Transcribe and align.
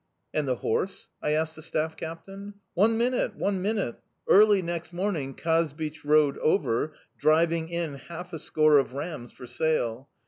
"And 0.33 0.47
the 0.47 0.55
horse?" 0.55 1.09
I 1.21 1.33
asked 1.33 1.55
the 1.55 1.61
staff 1.61 1.95
captain. 1.95 2.55
"One 2.73 2.97
minute! 2.97 3.35
One 3.35 3.61
minute! 3.61 3.97
Early 4.27 4.63
next 4.63 4.91
morning 4.91 5.35
Kazbich 5.35 6.03
rode 6.03 6.39
over, 6.39 6.95
driving 7.19 7.69
in 7.69 7.93
half 7.93 8.33
a 8.33 8.39
score 8.39 8.79
of 8.79 8.93
rams 8.95 9.31
for 9.31 9.45
sale. 9.45 10.09